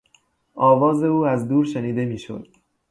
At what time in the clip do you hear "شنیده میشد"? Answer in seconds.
1.65-2.47